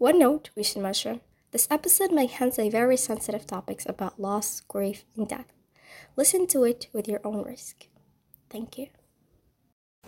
[0.00, 1.20] One note we should mention
[1.50, 5.52] this episode may handle very sensitive topics about loss, grief, and death.
[6.16, 7.86] Listen to it with your own risk.
[8.48, 8.86] Thank you.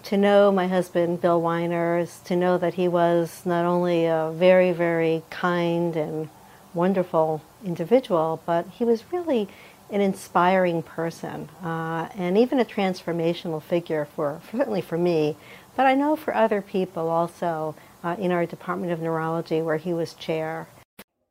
[0.05, 4.33] To know my husband, Bill Weiner, is to know that he was not only a
[4.35, 6.31] very, very kind and
[6.73, 9.47] wonderful individual, but he was really
[9.91, 15.37] an inspiring person uh, and even a transformational figure for, certainly for me,
[15.77, 19.93] but I know for other people also uh, in our Department of Neurology where he
[19.93, 20.69] was chair.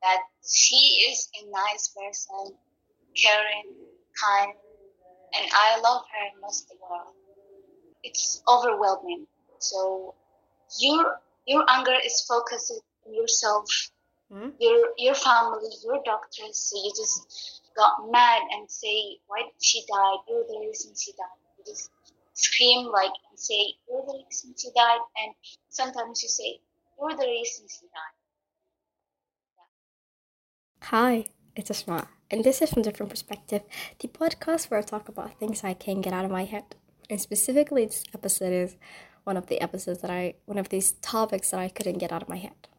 [0.02, 2.56] That he is a nice person,
[3.16, 3.74] caring,
[4.22, 4.54] kind,
[5.38, 7.14] and I love her most of all.
[8.04, 9.28] It's overwhelming.
[9.60, 10.16] So
[10.80, 12.74] your your anger is focused
[13.06, 13.70] on yourself,
[14.32, 14.50] mm-hmm.
[14.60, 16.58] your your family, your doctors.
[16.58, 20.16] So you just got mad and say, why did she die?
[20.28, 21.40] You're the reason she died.
[21.58, 21.92] You just
[22.34, 25.00] scream like and say, you're the reason she died.
[25.24, 25.34] And
[25.70, 26.60] sometimes you say,
[27.00, 28.16] you're the reason she died.
[29.58, 30.88] Yeah.
[30.90, 32.08] Hi, it's Asma.
[32.30, 33.64] And this is from Different Perspective,
[34.00, 36.76] the podcast where I talk about things I can't get out of my head.
[37.10, 38.78] And specifically, this episode is
[39.26, 42.22] one of the episodes that I, one of these topics that I couldn't get out
[42.22, 42.70] of my head.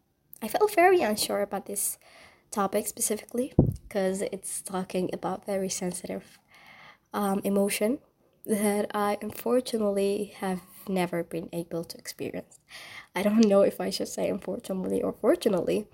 [0.41, 1.99] I felt very unsure about this
[2.51, 3.53] topic specifically
[3.87, 6.39] because it's talking about very sensitive
[7.13, 7.99] um, emotion
[8.47, 12.59] that I unfortunately have never been able to experience.
[13.15, 15.87] I don't know if I should say unfortunately or fortunately,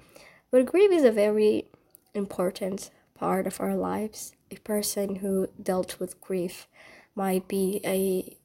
[0.51, 1.67] but grief is a very
[2.15, 4.33] important part of our lives.
[4.51, 6.67] A person who dealt with grief
[7.15, 8.37] might be a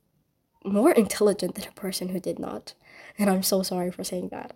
[0.65, 2.73] more intelligent than a person who did not.
[3.17, 4.55] And I'm so sorry for saying that.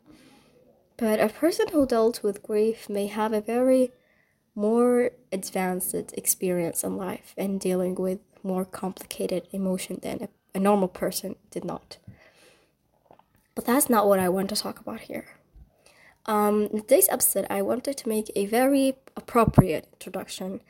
[0.98, 3.92] But a person who dealt with grief may have a very
[4.56, 10.88] more advanced experience in life and dealing with more complicated emotion than a, a normal
[10.88, 11.98] person did not.
[13.56, 15.26] But that's not what I want to talk about here.
[16.26, 20.62] Um, in today's episode, I wanted to make a very appropriate introduction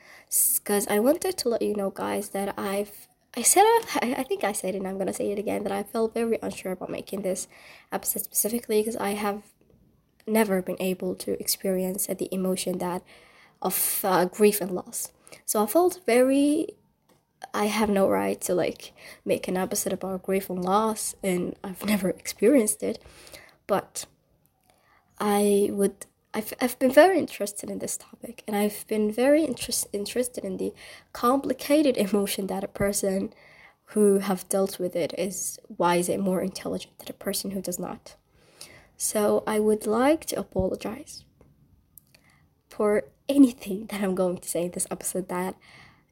[0.56, 3.62] because I wanted to let you know, guys, that I've I said
[4.02, 6.38] I think I said it, and I'm gonna say it again that I felt very
[6.42, 7.48] unsure about making this
[7.92, 9.42] episode specifically because I have
[10.26, 13.02] never been able to experience the emotion that
[13.60, 15.12] of uh, grief and loss.
[15.44, 16.68] So I felt very
[17.54, 18.92] I have no right to like
[19.24, 23.02] make an episode about grief and loss and I've never experienced it.
[23.66, 24.06] But
[25.18, 29.86] I would I've, I've been very interested in this topic and I've been very interest,
[29.92, 30.72] interested in the
[31.12, 33.32] complicated emotion that a person
[33.92, 37.62] who have dealt with it is why is it more intelligent than a person who
[37.62, 38.16] does not.
[38.98, 41.24] So I would like to apologize
[42.68, 45.56] for anything that I'm going to say in this episode that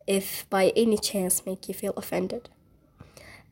[0.06, 2.48] if by any chance make you feel offended.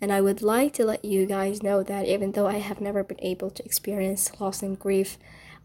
[0.01, 3.03] And I would like to let you guys know that even though I have never
[3.03, 5.19] been able to experience loss and grief,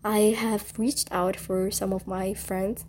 [0.04, 2.86] I have reached out for some of my friends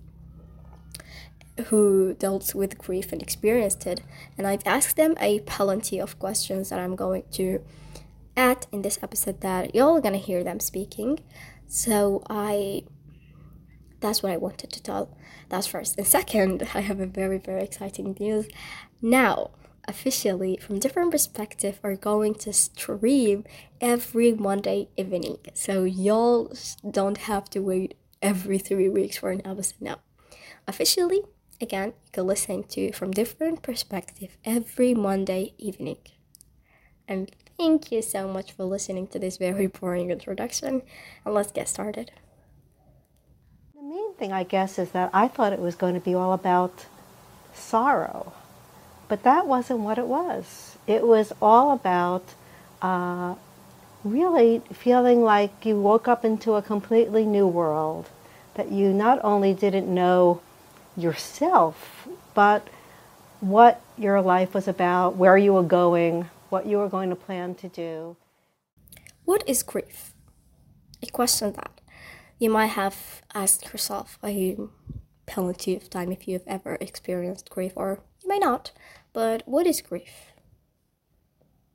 [1.67, 4.01] who dealt with grief and experienced it,
[4.39, 7.63] and I've asked them a plenty of questions that I'm going to
[8.37, 11.21] add in this episode that y'all gonna hear them speaking.
[11.67, 12.85] So I
[14.01, 15.17] that's what I wanted to tell.
[15.49, 15.99] That's first.
[15.99, 18.49] And second, I have a very, very exciting news.
[19.01, 19.51] Now,
[19.87, 23.45] officially, from different perspective, are going to stream
[23.81, 25.39] every Monday evening.
[25.55, 26.53] So y'all
[26.89, 29.99] don't have to wait every three weeks for an episode now.
[30.67, 31.23] Officially,
[31.61, 35.99] again, you can listen to from different perspective every Monday evening.
[37.09, 40.81] And Thank you so much for listening to this very boring introduction,
[41.27, 42.11] and let's get started.
[43.91, 46.33] The main thing, I guess, is that I thought it was going to be all
[46.33, 46.87] about
[47.53, 48.33] sorrow,
[49.09, 50.77] but that wasn't what it was.
[50.87, 52.23] It was all about
[52.81, 53.35] uh,
[54.05, 58.09] really feeling like you woke up into a completely new world,
[58.55, 60.41] that you not only didn't know
[60.97, 62.69] yourself, but
[63.41, 67.57] what your life was about, where you were going, what you were going to plan
[67.57, 68.17] to do.
[69.25, 70.15] What is grief?
[71.03, 71.80] A question that
[72.41, 74.57] you might have asked yourself a
[75.27, 78.73] plenty of time if you've ever experienced grief, or you may not.
[79.13, 80.33] But what is grief?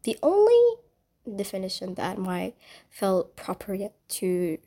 [0.03, 0.59] The only
[1.33, 2.55] definition that might
[2.89, 4.57] feel appropriate to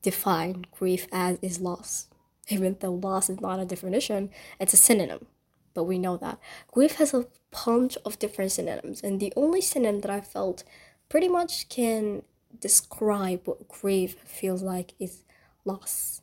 [0.00, 2.08] define grief as is loss.
[2.48, 5.26] Even though loss is not a definition, it's a synonym
[5.74, 6.38] but we know that.
[6.70, 7.26] Grief has a
[7.64, 10.64] bunch of different synonyms, and the only synonym that I felt
[11.08, 12.22] pretty much can
[12.58, 15.24] describe what grief feels like is
[15.64, 16.22] loss.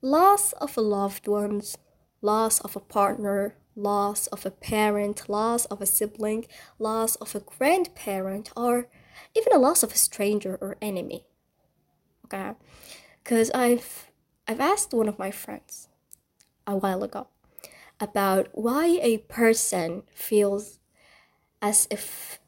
[0.00, 1.62] Loss of a loved one,
[2.22, 6.46] loss of a partner, loss of a parent, loss of a sibling,
[6.78, 8.88] loss of a grandparent, or
[9.36, 11.24] even a loss of a stranger or enemy.
[12.24, 12.52] Okay?
[13.28, 14.10] because I've
[14.46, 15.88] I've asked one of my friends
[16.66, 17.26] a while ago
[18.00, 20.78] about why a person feels
[21.60, 22.40] as if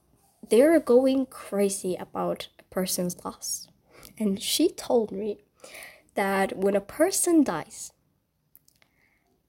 [0.48, 3.68] they're going crazy about a person's loss.
[4.18, 5.40] And she told me
[6.14, 7.92] that when a person dies,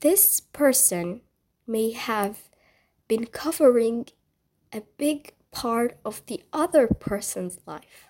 [0.01, 1.21] this person
[1.67, 2.49] may have
[3.07, 4.07] been covering
[4.73, 8.07] a big part of the other person's life.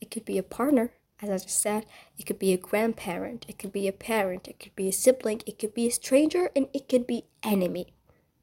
[0.00, 0.92] It could be a partner,
[1.22, 1.86] as I just said,
[2.18, 5.42] it could be a grandparent, it could be a parent, it could be a sibling,
[5.46, 7.94] it could be a stranger, and it could be enemy.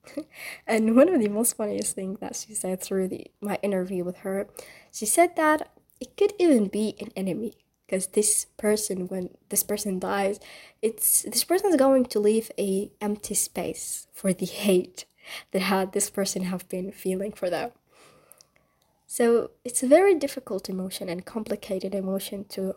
[0.67, 4.17] and one of the most funniest things that she said through the, my interview with
[4.17, 4.47] her,
[4.91, 9.99] she said that it could even be an enemy because this person when this person
[9.99, 10.39] dies
[10.81, 15.05] it's this person is going to leave a empty space for the hate
[15.51, 17.71] that had this person have been feeling for them.
[19.07, 22.75] So it's a very difficult emotion and complicated emotion to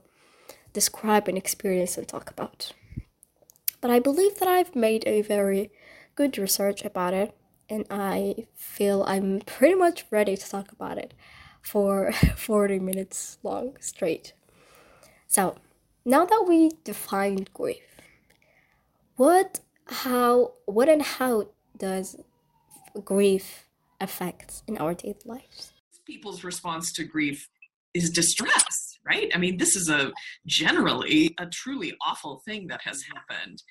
[0.72, 2.72] describe and experience and talk about.
[3.80, 5.70] But i believe that i've made a very
[6.16, 7.36] good research about it
[7.68, 11.14] and i feel i'm pretty much ready to talk about it
[11.62, 14.32] for 40 minutes long straight
[15.26, 15.56] so,
[16.04, 17.82] now that we defined grief,
[19.16, 22.16] what, how, what, and how does
[23.04, 23.64] grief
[24.00, 25.72] affect in our daily lives?
[26.06, 27.48] People's response to grief
[27.94, 29.30] is distress, right?
[29.34, 30.12] I mean, this is a
[30.46, 33.62] generally a truly awful thing that has happened.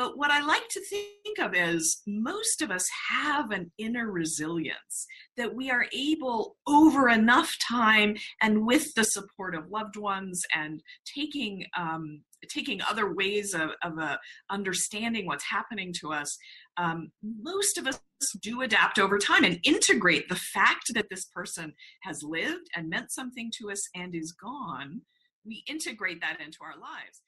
[0.00, 5.06] But what I like to think of is most of us have an inner resilience
[5.36, 10.82] that we are able over enough time and with the support of loved ones and
[11.04, 14.16] taking um, taking other ways of, of uh,
[14.48, 16.34] understanding what's happening to us
[16.78, 18.00] um, most of us
[18.40, 21.74] do adapt over time and integrate the fact that this person
[22.04, 25.02] has lived and meant something to us and is gone.
[25.44, 27.20] We integrate that into our lives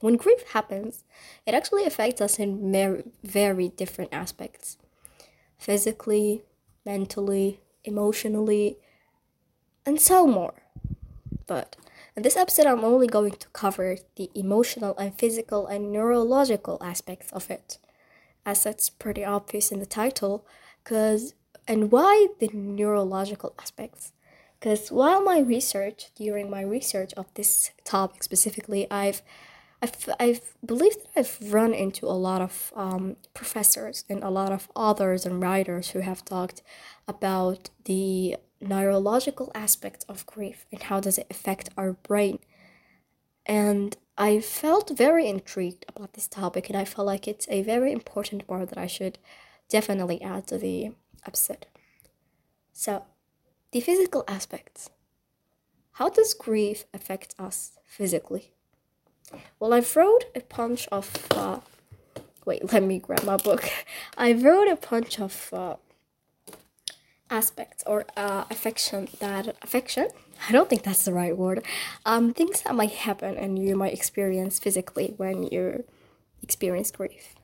[0.00, 1.04] when grief happens,
[1.46, 4.76] it actually affects us in very, very different aspects
[5.58, 6.42] physically,
[6.84, 8.78] mentally, emotionally,
[9.84, 10.54] and so more.
[11.46, 11.76] But
[12.16, 17.32] in this episode, I'm only going to cover the emotional and physical and neurological aspects
[17.32, 17.78] of it,
[18.44, 20.46] as that's pretty obvious in the title.
[20.82, 21.34] Because
[21.68, 24.12] and why the neurological aspects?
[24.58, 29.22] Because while my research, during my research of this topic specifically, I've
[29.82, 34.52] I've, I've believed that I've run into a lot of um, professors and a lot
[34.52, 36.62] of authors and writers who have talked
[37.06, 42.38] about the neurological aspects of grief and how does it affect our brain.
[43.44, 47.92] And I felt very intrigued about this topic and I felt like it's a very
[47.92, 49.18] important part that I should
[49.68, 50.92] definitely add to the
[51.26, 51.66] episode.
[52.72, 53.04] So,
[53.72, 54.90] the physical aspects.
[55.92, 58.55] How does grief affect us physically?
[59.58, 61.26] Well, I've wrote a bunch of.
[61.30, 61.60] Uh,
[62.44, 63.68] wait, let me grab my book.
[64.16, 65.76] I wrote a bunch of uh,
[67.30, 70.08] aspects or uh, affection that affection.
[70.48, 71.64] I don't think that's the right word.
[72.04, 75.84] Um, things that might happen and you might experience physically when you
[76.42, 77.34] experience grief.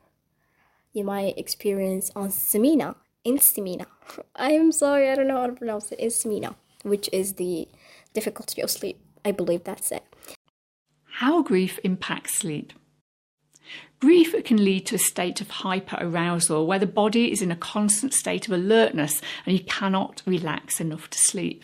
[0.93, 3.87] You might experience on semina, insomnia.
[4.37, 5.99] I am sorry, I don't know how to pronounce it.
[5.99, 7.67] Insomnia, which is the
[8.13, 8.99] difficulty of sleep.
[9.25, 10.05] I believe that's it.
[11.23, 12.73] How grief impacts sleep.
[14.01, 18.13] Grief can lead to a state of hyperarousal where the body is in a constant
[18.13, 21.63] state of alertness and you cannot relax enough to sleep.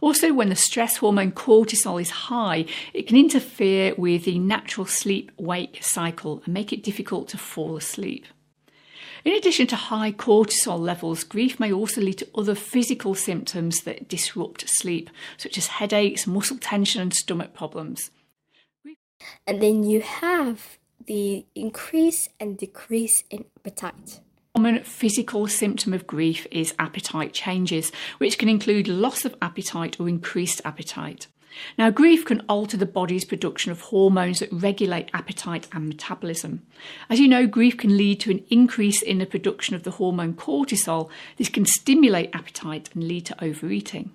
[0.00, 2.64] Also, when the stress hormone cortisol is high,
[2.94, 7.76] it can interfere with the natural sleep wake cycle and make it difficult to fall
[7.76, 8.24] asleep.
[9.24, 14.06] In addition to high cortisol levels, grief may also lead to other physical symptoms that
[14.06, 18.12] disrupt sleep, such as headaches, muscle tension, and stomach problems.
[19.46, 24.20] And then you have the increase and decrease in appetite.
[24.54, 30.08] Common physical symptom of grief is appetite changes, which can include loss of appetite or
[30.08, 31.26] increased appetite.
[31.78, 36.62] Now, grief can alter the body's production of hormones that regulate appetite and metabolism.
[37.08, 40.34] As you know, grief can lead to an increase in the production of the hormone
[40.34, 41.08] cortisol.
[41.36, 44.12] This can stimulate appetite and lead to overeating.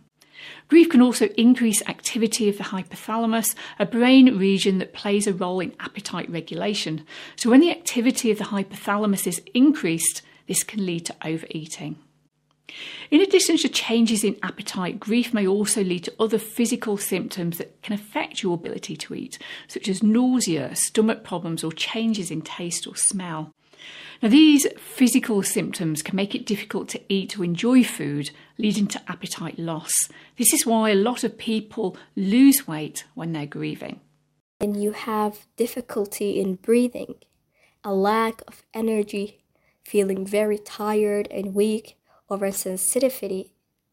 [0.68, 5.60] Grief can also increase activity of the hypothalamus, a brain region that plays a role
[5.60, 7.06] in appetite regulation.
[7.36, 11.98] So, when the activity of the hypothalamus is increased, this can lead to overeating.
[13.10, 17.82] In addition to changes in appetite, grief may also lead to other physical symptoms that
[17.82, 22.88] can affect your ability to eat, such as nausea, stomach problems, or changes in taste
[22.88, 23.54] or smell.
[24.22, 29.02] Now, these physical symptoms can make it difficult to eat or enjoy food, leading to
[29.12, 29.92] appetite loss.
[30.38, 34.00] This is why a lot of people lose weight when they're grieving.
[34.62, 37.16] and you have difficulty in breathing,
[37.84, 39.40] a lack of energy,
[39.84, 41.98] feeling very tired and weak,
[42.30, 43.50] oversensitivity,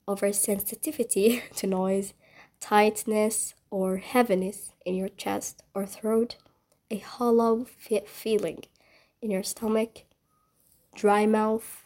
[0.07, 2.12] oversensitivity to noise,
[2.61, 6.37] tightness or heaviness in your chest or throat,
[6.90, 7.64] a hollow
[8.07, 8.62] feeling
[9.20, 10.04] in your stomach,
[10.94, 11.84] dry mouth,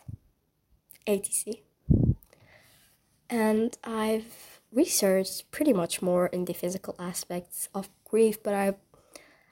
[1.07, 1.61] etc.
[3.29, 8.75] And I've researched pretty much more in the physical aspects of grief, but I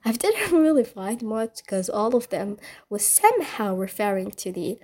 [0.05, 2.59] I didn't really find much because all of them
[2.89, 4.79] was somehow referring to the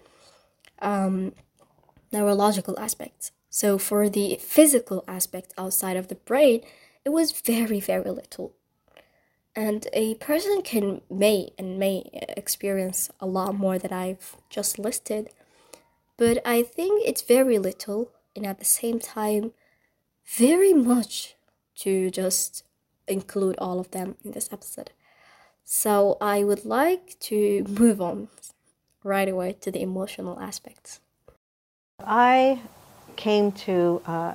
[0.81, 1.33] um,
[2.13, 3.33] neurological aspects.
[3.49, 6.61] So for the physical aspect outside of the brain,
[7.05, 8.55] it was very very little.
[9.57, 15.31] And a person can may and may experience a lot more that I've just listed,
[16.19, 19.53] but I think it's very little and at the same time
[20.27, 21.37] very much
[21.77, 22.65] to just
[23.09, 24.91] include all of them in this episode.
[25.65, 28.29] So I would like to move on
[29.03, 31.01] right away to the emotional aspects.
[31.99, 32.61] I
[33.17, 34.35] came to uh,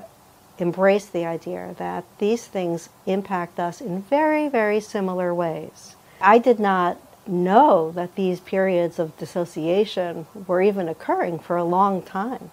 [0.62, 5.96] embrace the idea that these things impact us in very, very similar ways.
[6.22, 12.02] I did not know that these periods of dissociation were even occurring for a long
[12.02, 12.52] time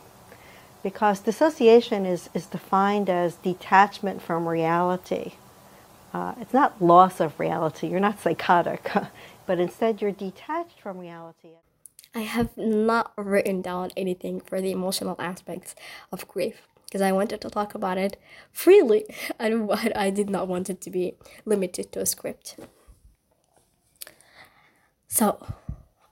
[0.82, 5.32] because dissociation is, is defined as detachment from reality.
[6.14, 8.90] Uh, it's not loss of reality, you're not psychotic,
[9.46, 11.50] but instead you're detached from reality.
[12.14, 15.74] I have not written down anything for the emotional aspects
[16.10, 18.16] of grief because I wanted to talk about it
[18.50, 19.04] freely.
[19.40, 21.14] I, I did not want it to be
[21.44, 22.56] limited to a script.
[25.06, 25.44] So,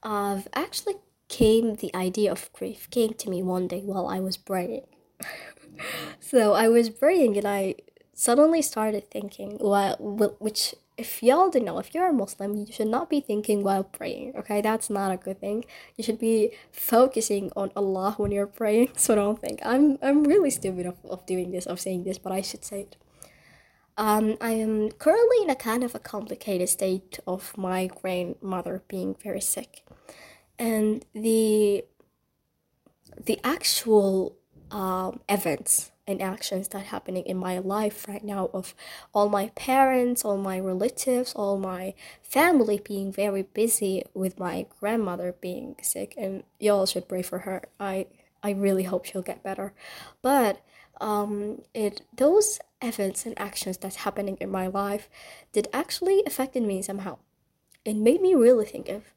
[0.02, 0.96] I've actually
[1.28, 4.86] came the idea of grief came to me one day while I was praying.
[6.20, 7.74] so I was praying and I
[8.14, 9.96] suddenly started thinking, well,
[10.38, 13.84] which if y'all don't know, if you're a Muslim, you should not be thinking while
[13.84, 14.34] praying.
[14.36, 15.64] Okay, that's not a good thing.
[15.96, 18.90] You should be focusing on Allah when you're praying.
[18.96, 22.32] So don't think I'm I'm really stupid of, of doing this, of saying this, but
[22.32, 22.96] I should say it.
[23.98, 29.16] Um, I am currently in a kind of a complicated state of my grandmother being
[29.22, 29.86] very sick
[30.58, 31.84] and the
[33.24, 34.36] the actual
[34.70, 38.74] um, events and actions that happening in my life right now of
[39.12, 45.34] all my parents all my relatives all my family being very busy with my grandmother
[45.40, 46.14] being sick.
[46.16, 47.62] And y'all should pray for her.
[47.80, 48.06] I
[48.42, 49.72] i really hope she'll get better.
[50.22, 50.62] But
[51.00, 55.08] um it those events and actions that's happening in my life
[55.52, 57.18] did actually affected me somehow.
[57.84, 59.14] It made me really think of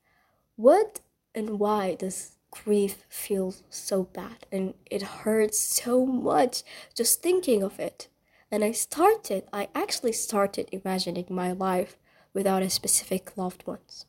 [0.55, 1.01] what
[1.33, 6.63] and why does grief feels so bad and it hurts so much
[6.95, 8.07] just thinking of it.
[8.51, 11.97] And i started i actually started imagining my life
[12.33, 14.05] without a specific loved ones.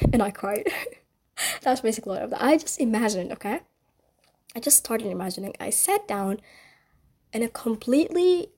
[0.12, 0.68] And i cried.
[1.62, 3.60] That's basically what i just imagined okay?
[4.56, 5.54] I just started imagining.
[5.60, 6.40] I sat down
[7.32, 8.50] in a completely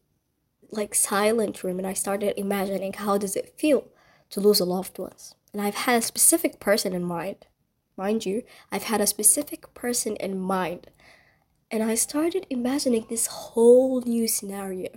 [0.70, 3.88] like silent room and i started imagining how does it feel
[4.30, 5.34] to lose a loved ones.
[5.52, 7.46] And i've had a specific person in mind
[8.00, 10.86] Mind you, I've had a specific person in mind.
[11.70, 14.88] And I started imagining this whole new scenario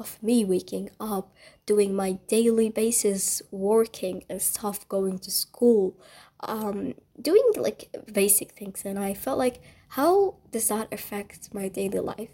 [0.00, 1.32] of me waking up,
[1.64, 5.96] doing my daily basis working and stuff, going to school,
[6.40, 8.82] um, doing like basic things.
[8.84, 12.32] And I felt like, how does that affect my daily life?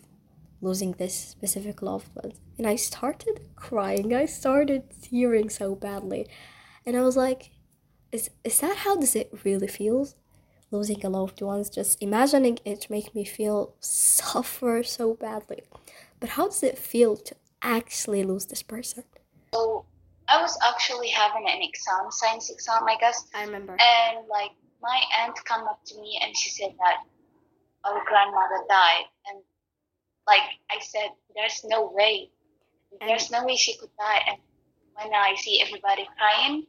[0.63, 2.33] Losing this specific loved one.
[2.57, 4.15] And I started crying.
[4.15, 6.27] I started tearing so badly.
[6.87, 7.51] And I was like,
[8.13, 10.15] is is that how does it really feels?
[10.71, 15.63] Losing a loved ones, just imagining it make me feel suffer so badly.
[16.19, 19.05] But how does it feel to actually lose this person?
[19.55, 19.87] So
[20.29, 23.29] I was actually having an exam, science exam, I guess.
[23.35, 23.77] I remember.
[23.79, 24.51] And like
[24.83, 26.97] my aunt come up to me and she said that
[27.85, 29.43] our grandmother died, and
[30.27, 32.31] like I said, there's no way,
[33.01, 34.23] there's no way she could die.
[34.27, 34.39] And
[34.95, 36.67] when I see everybody crying,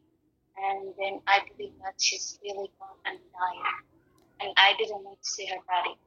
[0.57, 3.73] and then I believe that she's really gone and died.
[4.39, 5.97] And I didn't want to see her body.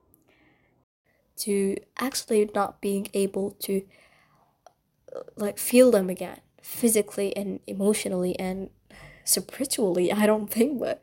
[1.38, 3.83] To actually not being able to
[5.37, 8.71] like feel them again, physically and emotionally and
[9.25, 11.00] spiritually, I don't think, but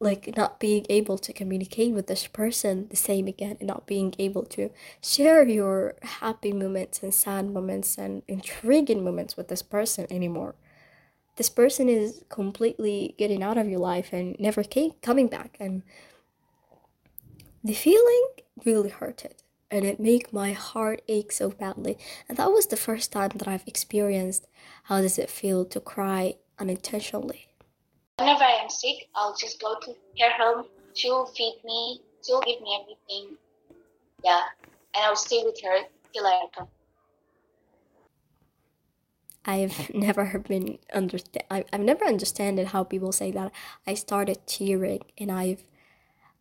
[0.00, 4.14] like not being able to communicate with this person the same again and not being
[4.18, 10.06] able to share your happy moments and sad moments and intriguing moments with this person
[10.10, 10.54] anymore
[11.36, 15.82] this person is completely getting out of your life and never came coming back and
[17.62, 18.26] the feeling
[18.64, 21.98] really hurted and it make my heart ache so badly.
[22.28, 24.46] And that was the first time that I've experienced
[24.84, 27.48] how does it feel to cry unintentionally.
[28.18, 30.66] Whenever I am sick, I'll just go to her home.
[30.94, 32.00] She'll feed me.
[32.24, 33.36] She'll give me everything.
[34.24, 34.42] Yeah,
[34.94, 35.78] and I'll stay with her
[36.12, 36.68] till I come.
[39.46, 41.44] I've never been understand.
[41.50, 43.52] I've never understood how people say that.
[43.86, 45.64] I started tearing, and I've,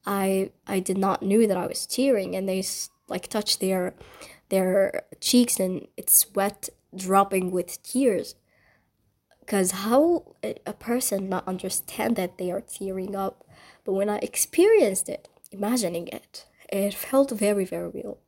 [0.05, 2.63] I, I did not knew that I was tearing, and they
[3.10, 3.93] like touch their,
[4.50, 8.36] their cheeks, and it's wet, dropping with tears.
[9.45, 13.45] Cause how a person not understand that they are tearing up,
[13.83, 18.19] but when I experienced it, imagining it, it felt very very real.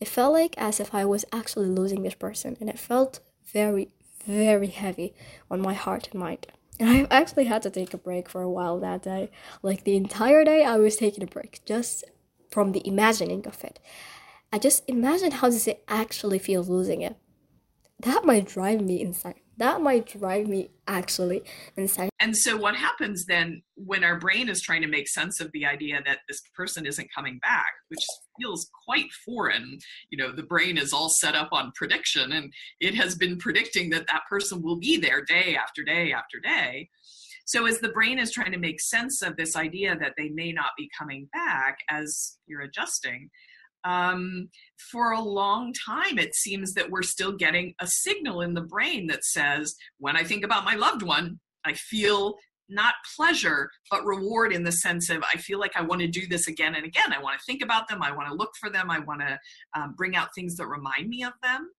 [0.00, 3.90] It felt like as if I was actually losing this person, and it felt very
[4.26, 5.14] very heavy
[5.50, 6.46] on my heart and mind.
[6.80, 9.30] And I actually had to take a break for a while that day.
[9.62, 12.04] Like the entire day, I was taking a break just
[12.50, 13.78] from the imagining of it.
[14.52, 17.16] I just imagine how does it actually feel losing it.
[18.00, 21.42] That might drive me insane that might drive me actually
[21.76, 22.10] insane.
[22.20, 25.66] And so, what happens then when our brain is trying to make sense of the
[25.66, 28.04] idea that this person isn't coming back, which
[28.40, 29.78] feels quite foreign?
[30.10, 33.90] You know, the brain is all set up on prediction and it has been predicting
[33.90, 36.88] that that person will be there day after day after day.
[37.46, 40.52] So, as the brain is trying to make sense of this idea that they may
[40.52, 43.28] not be coming back as you're adjusting,
[43.84, 44.48] um,
[44.90, 49.06] for a long time, it seems that we're still getting a signal in the brain
[49.08, 52.36] that says, when I think about my loved one, I feel
[52.68, 56.26] not pleasure, but reward in the sense of I feel like I want to do
[56.26, 57.12] this again and again.
[57.12, 58.02] I want to think about them.
[58.02, 58.90] I want to look for them.
[58.90, 59.38] I want to
[59.78, 61.70] um, bring out things that remind me of them.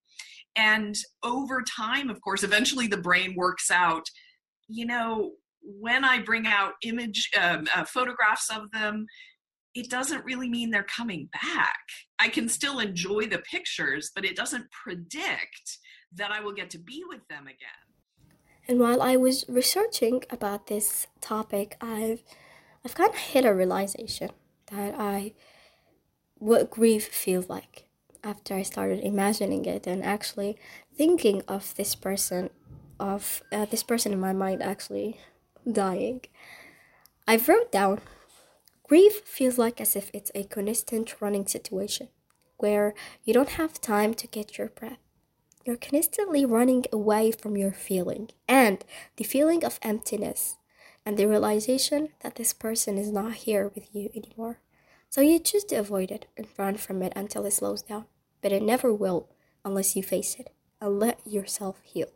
[0.56, 4.06] And over time, of course, eventually the brain works out,
[4.68, 5.32] you know,
[5.62, 9.08] when I bring out image um, uh, photographs of them,
[9.76, 11.80] it doesn't really mean they're coming back.
[12.18, 15.80] I can still enjoy the pictures, but it doesn't predict
[16.16, 17.86] that I will get to be with them again.
[18.68, 22.24] And while I was researching about this topic, I've
[22.84, 24.32] I've kind of hit a realization
[24.72, 25.34] that I
[26.36, 27.86] what grief feels like
[28.24, 30.58] after I started imagining it and actually
[30.98, 32.50] thinking of this person
[33.00, 35.20] of uh, this person in my mind actually
[35.70, 36.22] dying.
[37.28, 38.00] I wrote down
[38.88, 42.10] Grief feels like as if it's a constant running situation
[42.58, 42.94] where
[43.24, 45.00] you don't have time to get your breath.
[45.66, 48.86] You're constantly running away from your feeling and
[49.18, 50.58] the feeling of emptiness
[51.04, 54.60] and the realization that this person is not here with you anymore.
[55.10, 58.06] So you choose to avoid it and run from it until it slows down.
[58.42, 59.30] But it never will
[59.64, 62.10] unless you face it and let yourself heal.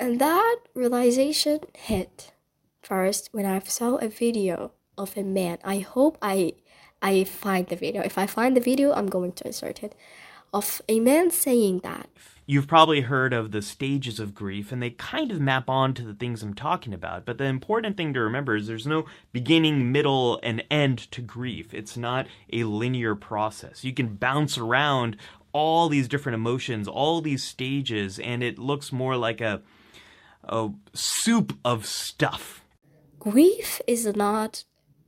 [0.00, 2.32] And that realization hit
[2.82, 5.58] first when I saw a video of a man.
[5.64, 6.54] I hope I
[7.02, 8.02] I find the video.
[8.02, 9.94] If I find the video, I'm going to insert it.
[10.52, 12.08] Of a man saying that.
[12.48, 16.02] You've probably heard of the stages of grief, and they kind of map on to
[16.02, 17.24] the things I'm talking about.
[17.24, 21.74] But the important thing to remember is there's no beginning, middle, and end to grief.
[21.74, 23.82] It's not a linear process.
[23.82, 25.16] You can bounce around
[25.52, 29.62] all these different emotions, all these stages, and it looks more like a,
[30.44, 32.62] a soup of stuff.
[33.18, 34.62] Grief is not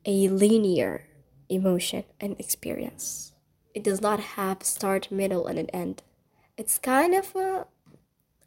[0.08, 1.06] a linear
[1.50, 3.32] emotion and experience.
[3.74, 6.02] It does not have start, middle, and an end.
[6.56, 7.66] It's kind of a,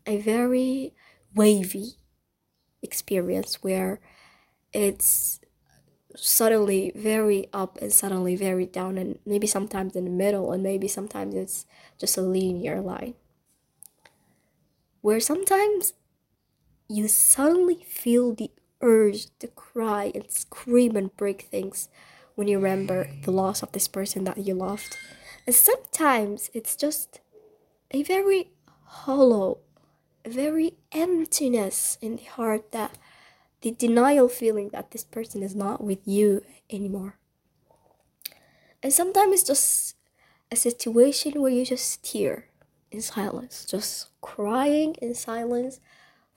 [0.08, 0.96] a very
[1.36, 1.98] wavy
[2.82, 4.02] experience where
[4.74, 5.40] it's
[6.16, 10.88] suddenly very up and suddenly very down and maybe sometimes in the middle and maybe
[10.88, 11.66] sometimes it's
[12.00, 13.14] just a linear line
[15.00, 15.94] where sometimes
[16.90, 21.90] you suddenly feel the urge to cry and scream and break things
[22.36, 24.98] when you remember the loss of this person that you loved.
[25.46, 27.20] And sometimes it's just
[27.92, 28.52] a very
[28.84, 29.60] hollow,
[30.26, 32.98] a very emptiness in the heart that
[33.62, 37.18] the denial feeling that this person is not with you anymore.
[38.82, 39.96] And sometimes it's just
[40.52, 42.48] a situation where you just tear
[42.92, 45.80] in silence, just crying in silence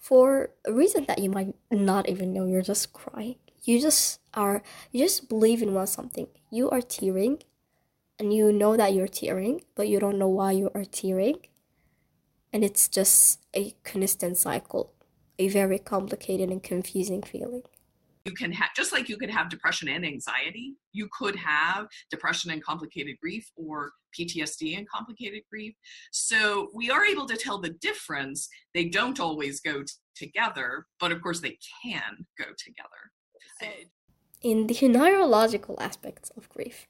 [0.04, 2.44] for a reason that you might not even know.
[2.44, 3.36] You're just crying.
[3.62, 4.62] You just are
[4.92, 6.28] you just believe in one something.
[6.50, 7.42] You are tearing
[8.18, 11.38] and you know that you're tearing but you don't know why you are tearing.
[12.52, 14.92] And it's just a constant cycle
[15.38, 17.64] a very complicated and confusing feeling
[18.24, 22.50] you can have just like you could have depression and anxiety you could have depression
[22.50, 25.74] and complicated grief or ptsd and complicated grief
[26.10, 31.12] so we are able to tell the difference they don't always go t- together but
[31.12, 33.10] of course they can go together
[34.42, 36.86] in the neurological aspects of grief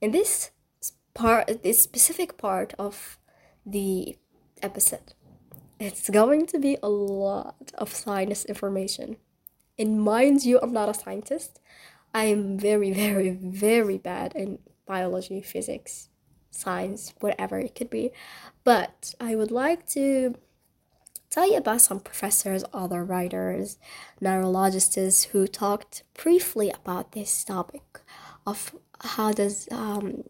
[0.00, 0.50] in this
[1.14, 3.18] part, this specific part of
[3.64, 4.16] the
[4.62, 5.14] episode.
[5.80, 9.16] It's going to be a lot of science information.
[9.78, 11.60] And mind you, I'm not a scientist.
[12.12, 16.08] I am very, very, very bad in biology, physics,
[16.50, 18.12] science, whatever it could be.
[18.62, 20.36] But I would like to
[21.30, 23.78] tell you about some professors, other writers,
[24.20, 28.00] neurologists who talked briefly about this topic
[28.46, 30.22] of how does um,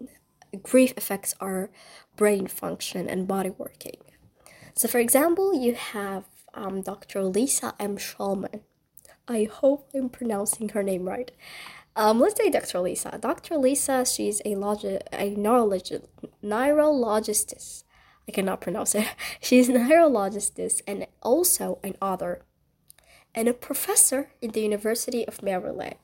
[0.63, 1.71] grief affects our
[2.17, 3.99] brain function and body working.
[4.75, 7.23] So, for example, you have um, Dr.
[7.25, 7.97] Lisa M.
[7.97, 8.61] Shulman.
[9.27, 11.31] I hope I'm pronouncing her name right.
[11.97, 12.81] Um, let's say Dr.
[12.81, 13.19] Lisa.
[13.21, 13.57] Dr.
[13.57, 16.05] Lisa, she's a, logi- a neurologist,
[16.43, 17.85] neurologist.
[18.29, 19.07] I cannot pronounce it.
[19.41, 22.41] She's a neurologist and also an author
[23.35, 25.97] and a professor in the University of Maryland.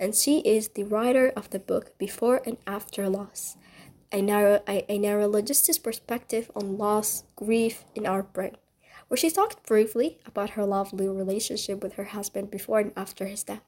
[0.00, 3.58] And she is the writer of the book Before and After Loss
[4.12, 8.56] a, neuro, a, a neurologist's perspective on loss, grief in our brain,
[9.08, 13.44] where she talked briefly about her lovely relationship with her husband before and after his
[13.44, 13.62] death.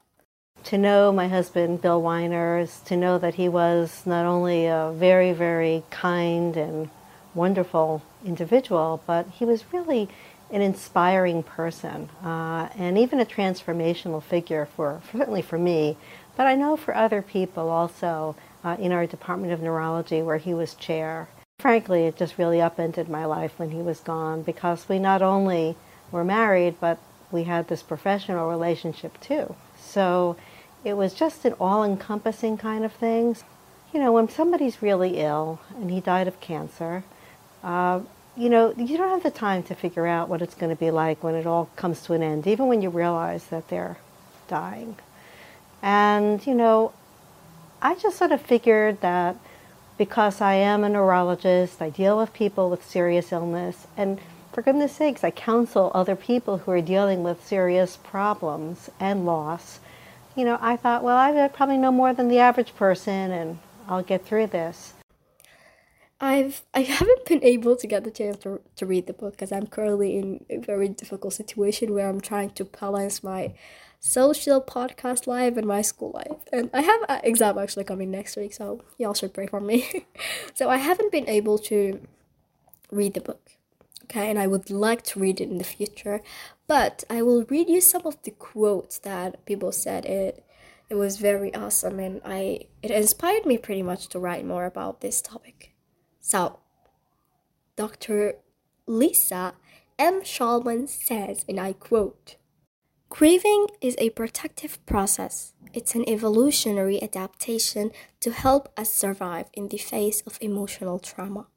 [0.65, 5.31] To know my husband, Bill Weiners, to know that he was not only a very,
[5.31, 6.89] very kind and
[7.33, 10.09] wonderful individual, but he was really
[10.51, 15.95] an inspiring person uh, and even a transformational figure for certainly for me,
[16.35, 20.53] but I know for other people also uh, in our Department of Neurology where he
[20.53, 21.27] was chair.
[21.59, 25.75] Frankly, it just really upended my life when he was gone because we not only
[26.09, 26.97] were married, but
[27.31, 29.55] we had this professional relationship too.
[29.77, 30.37] So
[30.85, 33.35] it was just an all encompassing kind of thing.
[33.93, 37.03] You know, when somebody's really ill and he died of cancer,
[37.61, 37.99] uh,
[38.37, 40.91] you know, you don't have the time to figure out what it's going to be
[40.91, 43.97] like when it all comes to an end, even when you realize that they're
[44.47, 44.95] dying.
[45.81, 46.93] And, you know,
[47.81, 49.35] I just sort of figured that
[49.99, 54.17] because I am a neurologist, I deal with people with serious illness, and
[54.53, 59.81] for goodness sakes, I counsel other people who are dealing with serious problems and loss.
[60.37, 63.59] You know, I thought, well, I probably know more than the average person, and
[63.89, 64.93] I'll get through this.
[66.21, 69.51] I've I haven't been able to get the chance to, to read the book because
[69.51, 73.53] I'm currently in a very difficult situation where I'm trying to balance my
[73.99, 76.41] social podcast life and my school life.
[76.51, 80.05] And I have an exam actually coming next week, so y'all should pray for me.
[80.53, 82.01] so I haven't been able to
[82.91, 83.51] read the book.
[84.05, 86.21] Okay, and I would like to read it in the future,
[86.67, 90.43] but I will read you some of the quotes that people said it
[90.89, 95.01] it was very awesome and I it inspired me pretty much to write more about
[95.01, 95.73] this topic.
[96.19, 96.59] So,
[97.75, 98.35] Dr.
[98.87, 99.53] Lisa
[99.97, 100.21] M.
[100.21, 102.35] Shulman says, and I quote,
[103.09, 105.53] Grieving is a protective process.
[105.73, 111.47] It's an evolutionary adaptation to help us survive in the face of emotional trauma.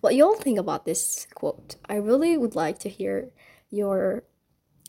[0.00, 1.76] What you all think about this quote?
[1.88, 3.30] I really would like to hear
[3.70, 4.24] your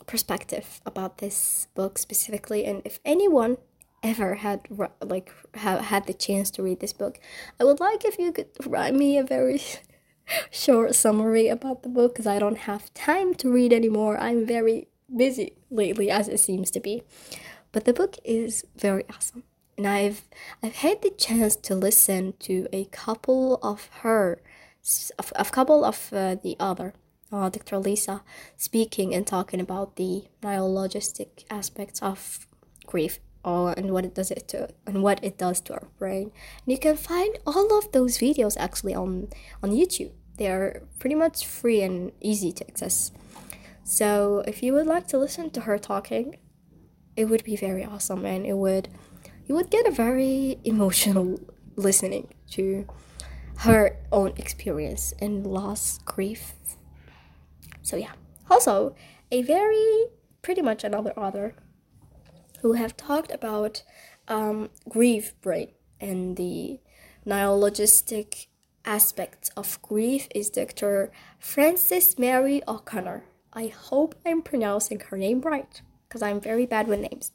[0.08, 3.58] perspective about this book specifically, and if anyone
[4.02, 4.68] ever had
[5.02, 7.20] like have had the chance to read this book,
[7.60, 9.62] I would like if you could write me a very
[10.52, 14.18] short summary about the book because I don't have time to read anymore.
[14.20, 17.04] I'm very busy lately as it seems to be.
[17.72, 19.44] But the book is very awesome.
[19.78, 20.28] And I've
[20.62, 24.42] I've had the chance to listen to a couple of her
[25.36, 26.94] a couple of uh, the other
[27.32, 27.78] uh, Dr.
[27.78, 28.22] Lisa
[28.58, 32.48] speaking and talking about the neurologistic aspects of
[32.86, 36.32] grief uh, and what it does it to and what it does to our brain.
[36.66, 39.30] And you can find all of those videos actually on
[39.62, 40.12] on YouTube.
[40.38, 43.12] They are pretty much free and easy to access.
[43.84, 46.38] So if you would like to listen to her talking,
[47.16, 48.90] it would be very awesome and it would
[49.46, 51.40] you would get a very emotional
[51.76, 52.88] listening to
[53.60, 56.54] her own experience in loss, grief.
[57.82, 58.12] So yeah.
[58.50, 58.96] Also,
[59.32, 60.06] a very
[60.42, 61.56] pretty much another author
[62.62, 63.84] who have talked about
[64.28, 66.80] um, grief brain and the
[67.26, 68.48] neurologistic
[68.86, 71.12] aspects of grief is Dr.
[71.40, 73.24] Frances Mary O'Connor.
[73.54, 77.32] I hope I'm pronouncing her name right, because I'm very bad with names.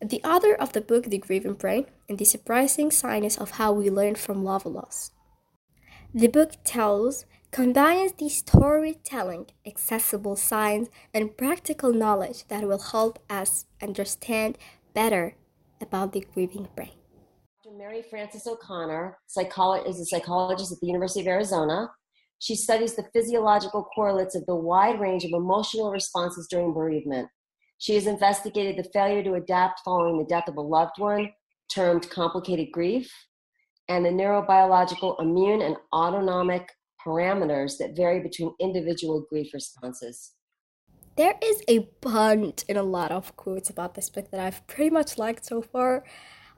[0.00, 3.88] The author of the book The Grieving Brain and the Surprising Science of How We
[3.88, 5.12] Learn from Love Loss.
[6.12, 13.66] The book tells, combines the storytelling, accessible science, and practical knowledge that will help us
[13.80, 14.58] understand
[14.92, 15.34] better
[15.80, 16.92] about the grieving brain.
[17.62, 17.76] Dr.
[17.76, 21.90] Mary Frances O'Connor psycholo- is a psychologist at the University of Arizona.
[22.40, 27.28] She studies the physiological correlates of the wide range of emotional responses during bereavement.
[27.78, 31.30] She has investigated the failure to adapt following the death of a loved one,
[31.68, 33.12] termed complicated grief.
[33.88, 36.68] and the neurobiological, immune, and autonomic
[37.04, 40.32] parameters that vary between individual grief responses.
[41.16, 44.90] There is a bunch and a lot of quotes about this book that I've pretty
[44.90, 46.04] much liked so far.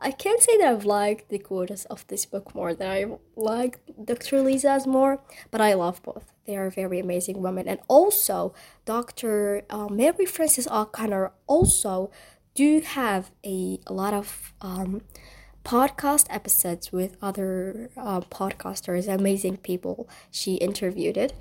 [0.03, 3.05] I can't say that I've liked the quotes of this book more than I
[3.37, 4.41] like Dr.
[4.41, 6.33] Lisa's more, but I love both.
[6.47, 7.69] They are very amazing women.
[7.69, 8.55] And also,
[8.87, 9.63] Dr.
[9.69, 12.11] Uh, Mary Frances O'Connor also
[12.55, 15.03] do have a, a lot of um,
[15.65, 21.33] podcast episodes with other uh, podcasters, amazing people she interviewed.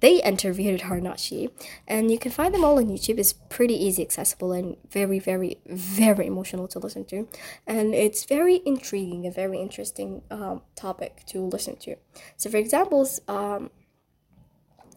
[0.00, 1.50] They interviewed her, not she.
[1.86, 3.18] And you can find them all on YouTube.
[3.18, 7.28] It's pretty easy, accessible, and very, very, very emotional to listen to.
[7.66, 11.96] And it's very intriguing, a very interesting um, topic to listen to.
[12.36, 13.70] So, for examples, um,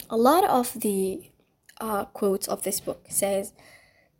[0.10, 1.32] a lot of the
[1.80, 3.54] uh, quotes of this book says,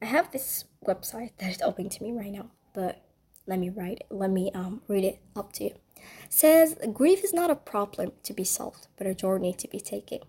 [0.02, 3.04] I have this website that is open to me right now, but
[3.46, 4.08] let me write it.
[4.10, 5.76] Let me um, read it up to you.
[6.30, 10.20] says, grief is not a problem to be solved, but a journey to be taken.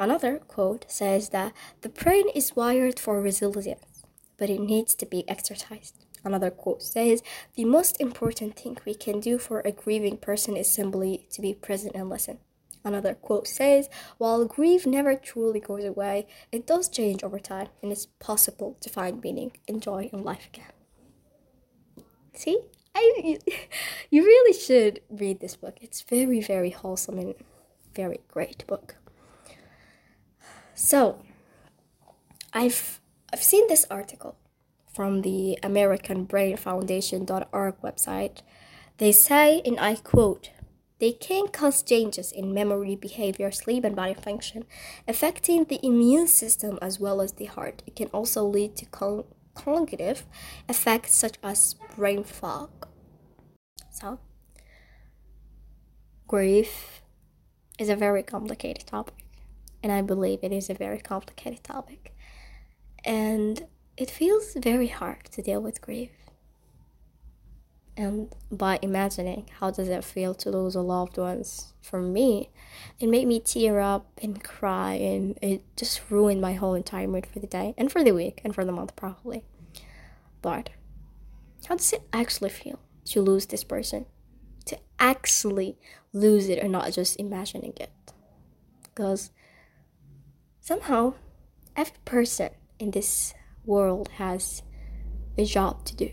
[0.00, 4.02] Another quote says that the brain is wired for resilience,
[4.38, 6.06] but it needs to be exercised.
[6.24, 7.22] Another quote says,
[7.54, 11.52] The most important thing we can do for a grieving person is simply to be
[11.52, 12.38] present and listen.
[12.82, 17.92] Another quote says, While grief never truly goes away, it does change over time, and
[17.92, 20.72] it's possible to find meaning and joy in life again.
[22.32, 22.58] See?
[22.94, 23.38] I,
[24.10, 25.76] you really should read this book.
[25.82, 27.34] It's very, very wholesome and
[27.94, 28.96] very great book.
[30.82, 31.18] So,
[32.54, 34.36] I've I've seen this article
[34.90, 38.40] from the American Brain Foundation.org website.
[38.96, 40.50] They say, and I quote,
[40.98, 44.64] they can cause changes in memory, behavior, sleep, and body function,
[45.06, 47.82] affecting the immune system as well as the heart.
[47.86, 50.24] It can also lead to con- cognitive
[50.66, 52.88] effects such as brain fog.
[53.90, 54.18] So,
[56.26, 57.02] grief
[57.78, 59.19] is a very complicated topic
[59.82, 62.14] and I believe it is a very complicated topic.
[63.04, 63.66] And
[63.96, 66.10] it feels very hard to deal with grief.
[67.96, 72.48] And by imagining how does it feel to lose a loved ones, for me,
[72.98, 77.26] it made me tear up and cry, and it just ruined my whole entire mood
[77.26, 79.44] for the day and for the week and for the month probably.
[80.40, 80.70] But
[81.68, 84.06] how does it actually feel to lose this person?
[84.66, 85.76] To actually
[86.12, 87.90] lose it and not just imagining it?
[88.82, 89.30] Because
[90.60, 91.14] somehow
[91.76, 94.62] every person in this world has
[95.36, 96.10] a job to do.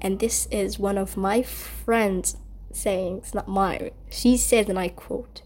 [0.00, 2.36] And this is one of my friends'
[2.72, 3.90] sayings, not mine.
[4.08, 5.42] She said, and I quote,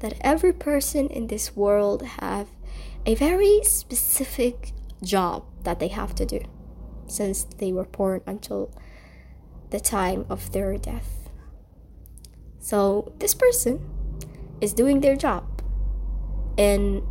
[0.00, 2.48] that every person in this world have
[3.06, 6.40] a very specific job that they have to do
[7.06, 8.70] since they were born until
[9.70, 11.30] the time of their death.
[12.58, 13.88] So this person
[14.60, 15.62] is doing their job
[16.58, 17.02] and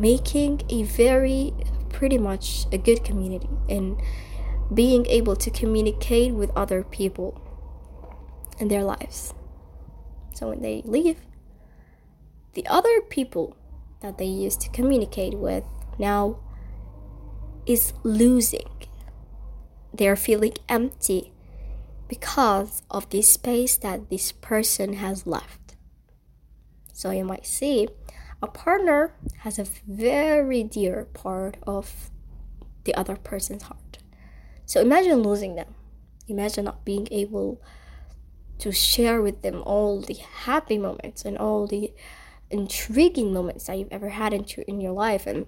[0.00, 1.52] making a very
[1.90, 4.00] pretty much a good community and
[4.72, 7.40] being able to communicate with other people
[8.58, 9.34] in their lives.
[10.34, 11.18] So when they leave,
[12.54, 13.56] the other people
[14.00, 15.64] that they used to communicate with
[15.98, 16.38] now
[17.66, 18.68] is losing.
[19.92, 21.32] They're feeling empty
[22.08, 25.76] because of the space that this person has left.
[26.92, 27.88] So you might see
[28.42, 32.10] a partner has a very dear part of
[32.84, 33.98] the other person's heart.
[34.64, 35.74] So imagine losing them.
[36.28, 37.60] Imagine not being able
[38.58, 41.92] to share with them all the happy moments and all the
[42.50, 45.46] intriguing moments that you've ever had in, in your life and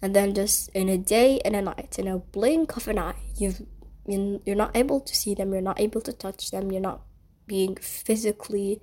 [0.00, 3.16] and then just in a day and a night in a blink of an eye
[3.36, 3.62] you've
[4.06, 7.02] you're not able to see them you're not able to touch them you're not
[7.46, 8.80] being physically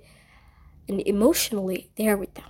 [0.88, 2.44] and emotionally there with them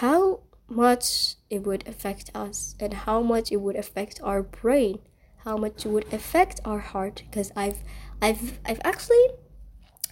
[0.00, 4.98] how much it would affect us and how much it would affect our brain
[5.44, 7.78] how much it would affect our heart because i've
[8.22, 9.26] i've i've actually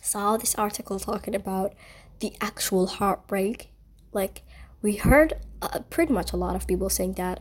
[0.08, 1.74] saw this article talking about
[2.20, 3.70] the actual heartbreak.
[4.12, 4.42] Like
[4.82, 7.40] we heard uh, pretty much a lot of people saying that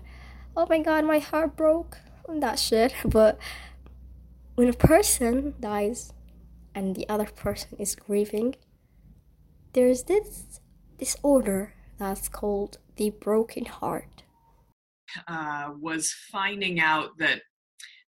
[0.56, 2.94] oh my god my heart broke that shit.
[3.06, 3.40] But
[4.56, 6.14] when a person dies
[6.76, 8.56] and the other person is grieving
[9.74, 10.60] there's this
[10.98, 14.24] disorder that's called The Broken Heart.
[15.28, 17.42] Uh, was finding out that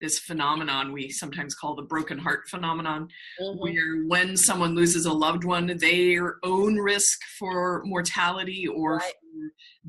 [0.01, 3.09] this phenomenon we sometimes call the broken heart phenomenon,
[3.41, 3.59] mm-hmm.
[3.59, 9.13] where when someone loses a loved one, their own risk for mortality or right.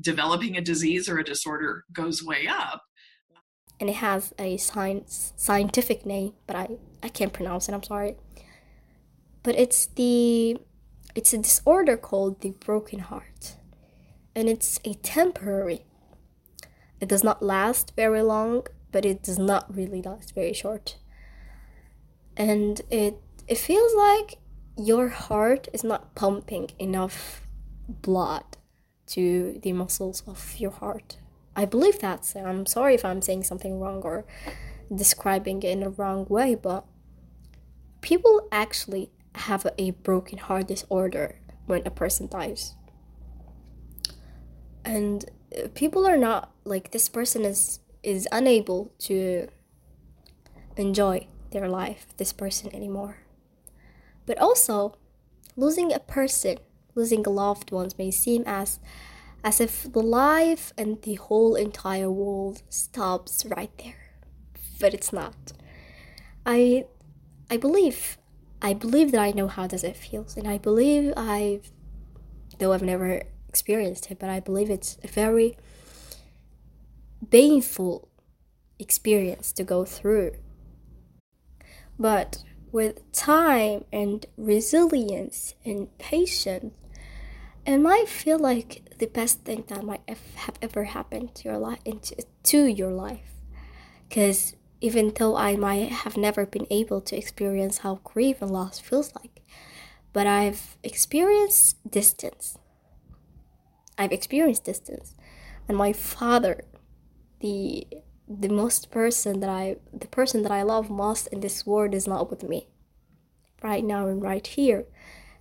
[0.00, 2.82] developing a disease or a disorder goes way up.
[3.80, 6.68] And it has a science, scientific name, but I,
[7.02, 8.16] I can't pronounce it, I'm sorry.
[9.42, 10.58] but it's the
[11.14, 13.56] it's a disorder called the broken heart
[14.34, 15.84] and it's a temporary.
[17.00, 20.96] It does not last very long but it does not really last very short.
[22.36, 24.38] And it it feels like
[24.76, 27.42] your heart is not pumping enough
[27.88, 28.44] blood
[29.08, 31.18] to the muscles of your heart.
[31.56, 34.24] I believe that So i'm sorry if i'm saying something wrong or
[34.94, 36.84] describing it in a wrong way but
[38.00, 42.74] people actually have a broken heart disorder when a person dies.
[44.84, 45.24] And
[45.56, 49.48] uh, people are not like this person is is unable to
[50.76, 53.18] enjoy their life, this person anymore.
[54.26, 54.94] But also,
[55.56, 56.58] losing a person,
[56.94, 58.78] losing loved ones may seem as
[59.44, 64.12] as if the life and the whole entire world stops right there.
[64.80, 65.52] But it's not.
[66.44, 66.86] I
[67.50, 68.18] I believe
[68.60, 71.70] I believe that I know how does it feels, and I believe I've,
[72.58, 75.56] though I've never experienced it, but I believe it's a very
[77.30, 78.08] painful
[78.78, 80.32] experience to go through.
[81.98, 86.76] But with time and resilience and patience,
[87.66, 91.80] it might feel like the best thing that might have ever happened to your life,
[92.44, 93.34] to your life,
[94.08, 98.78] because even though I might have never been able to experience how grief and loss
[98.78, 99.42] feels like.
[100.12, 102.56] But I've experienced distance.
[103.98, 105.14] I've experienced distance.
[105.66, 106.64] And my father,
[107.40, 107.86] the
[108.30, 112.06] the most person that I the person that I love most in this world is
[112.06, 112.68] not with me.
[113.62, 114.84] Right now and right here.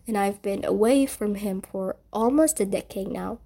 [0.08, 3.40] And I've been away from him for almost a decade now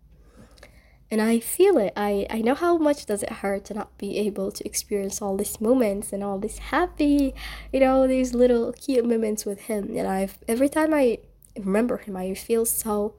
[1.12, 1.92] and I feel it.
[1.98, 5.36] I, I know how much does it hurt to not be able to experience all
[5.36, 7.36] these moments and all these happy,
[7.74, 9.98] you know, these little cute moments with him.
[9.98, 11.18] And I every time I
[11.58, 13.16] remember him, I feel so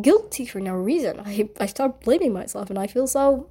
[0.00, 1.20] guilty for no reason.
[1.20, 3.48] I I start blaming myself, and I feel so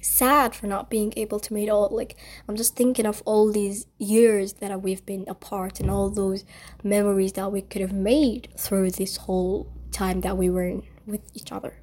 [0.00, 2.14] sad for not being able to make all like
[2.48, 6.44] i'm just thinking of all these years that we've been apart and all those
[6.84, 11.50] memories that we could have made through this whole time that we were with each
[11.50, 11.74] other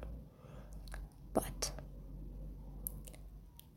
[1.34, 1.70] but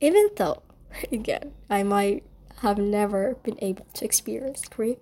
[0.02, 0.62] even though,
[1.12, 2.24] again, I might
[2.62, 4.98] have never been able to experience grief,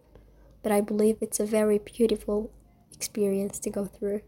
[0.63, 2.51] but I believe it's a very beautiful
[2.93, 4.21] experience to go through.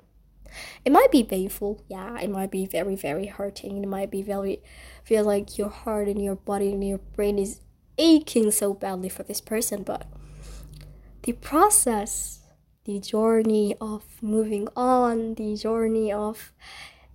[0.86, 4.62] It might be painful, yeah, it might be very, very hurting, it might be very
[5.04, 7.62] feel like your heart and your body and your brain is
[7.98, 10.06] aching so badly for this person, but
[11.24, 12.40] the process,
[12.86, 16.54] the journey of moving on, the journey of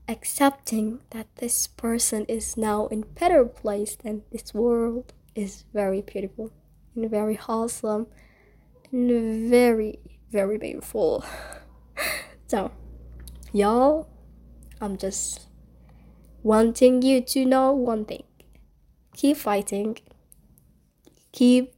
[0.08, 6.52] accepting that this person is now in better place than this world is very beautiful
[6.94, 8.06] and very wholesome
[8.92, 9.98] and very
[10.34, 11.24] very painful.
[12.46, 12.70] So
[13.54, 14.08] y'all
[14.80, 15.46] i'm just
[16.44, 18.22] wanting you to know one thing.
[19.16, 19.96] Keep fighting.
[21.32, 21.74] Keep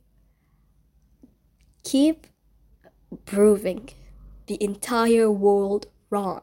[1.85, 2.27] keep
[3.25, 3.89] proving
[4.49, 6.43] the entire world wrong.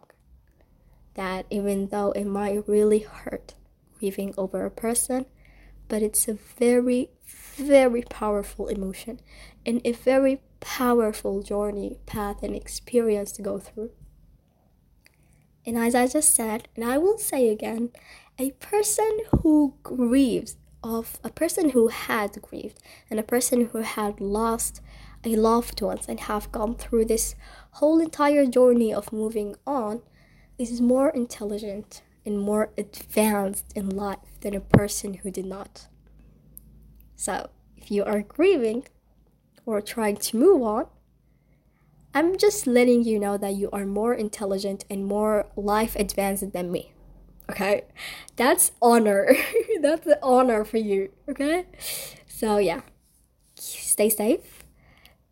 [1.15, 3.53] That even though it might really hurt
[3.99, 5.25] grieving over a person,
[5.89, 9.19] but it's a very, very powerful emotion
[9.65, 13.91] and a very powerful journey, path, and experience to go through.
[15.65, 17.91] And as I just said, and I will say again,
[18.37, 24.19] a person who grieves of a person who had grieved and a person who had
[24.19, 24.81] lost
[25.23, 27.35] a loved one and have gone through this
[27.71, 30.01] whole entire journey of moving on
[30.57, 35.87] is more intelligent and more advanced in life than a person who did not.
[37.15, 38.85] So, if you are grieving
[39.65, 40.87] or trying to move on,
[42.13, 46.71] I'm just letting you know that you are more intelligent and more life advanced than
[46.71, 46.93] me.
[47.49, 47.83] Okay?
[48.35, 49.35] That's honor.
[49.81, 51.11] That's honor for you.
[51.27, 51.65] Okay?
[52.27, 52.81] So, yeah.
[53.55, 54.63] Stay safe.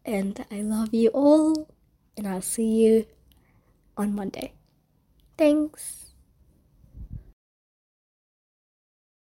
[0.05, 1.69] And I love you all.
[2.17, 3.05] And I'll see you
[3.97, 4.53] on Monday.
[5.37, 6.00] Thanks.